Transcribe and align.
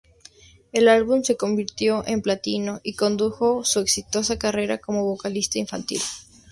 El 0.71 0.87
álbum 0.89 1.21
se 1.23 1.37
convirtió 1.37 2.03
en 2.07 2.23
platino 2.23 2.81
y 2.81 2.95
condujo 2.95 3.63
su 3.63 3.81
exitosa 3.81 4.39
carrera 4.39 4.79
como 4.79 5.03
vocalista 5.05 5.59
infantil. 5.59 6.01